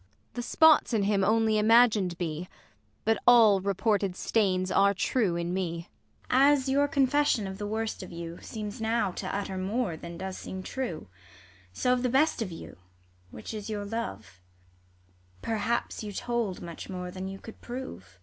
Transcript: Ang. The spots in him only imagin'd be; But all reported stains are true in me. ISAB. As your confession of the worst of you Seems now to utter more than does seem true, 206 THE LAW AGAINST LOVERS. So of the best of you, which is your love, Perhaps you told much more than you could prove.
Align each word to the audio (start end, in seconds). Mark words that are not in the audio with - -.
Ang. 0.01 0.07
The 0.33 0.41
spots 0.41 0.93
in 0.93 1.03
him 1.03 1.23
only 1.23 1.59
imagin'd 1.59 2.17
be; 2.17 2.49
But 3.05 3.19
all 3.27 3.61
reported 3.61 4.15
stains 4.15 4.71
are 4.71 4.95
true 4.95 5.35
in 5.35 5.53
me. 5.53 5.89
ISAB. 6.31 6.31
As 6.31 6.67
your 6.69 6.87
confession 6.87 7.45
of 7.45 7.59
the 7.59 7.67
worst 7.67 8.01
of 8.01 8.11
you 8.11 8.39
Seems 8.41 8.81
now 8.81 9.11
to 9.11 9.27
utter 9.27 9.59
more 9.59 9.95
than 9.95 10.17
does 10.17 10.39
seem 10.39 10.63
true, 10.63 11.07
206 11.75 11.83
THE 11.83 11.87
LAW 11.87 11.91
AGAINST 11.91 11.93
LOVERS. 11.93 11.93
So 11.93 11.93
of 11.93 12.01
the 12.01 12.17
best 12.17 12.41
of 12.41 12.51
you, 12.51 12.77
which 13.29 13.53
is 13.53 13.69
your 13.69 13.85
love, 13.85 14.41
Perhaps 15.43 16.03
you 16.03 16.11
told 16.11 16.61
much 16.63 16.89
more 16.89 17.11
than 17.11 17.27
you 17.27 17.37
could 17.37 17.61
prove. 17.61 18.19